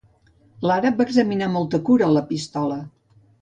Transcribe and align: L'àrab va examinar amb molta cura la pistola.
L'àrab 0.69 0.97
va 1.03 1.07
examinar 1.09 1.45
amb 1.49 1.55
molta 1.59 1.81
cura 1.91 2.09
la 2.15 2.25
pistola. 2.33 2.81